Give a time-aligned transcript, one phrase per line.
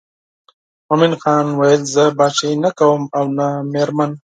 [0.87, 4.11] مومن خان ویل زه پاچهي نه کوم او نه مېرمن.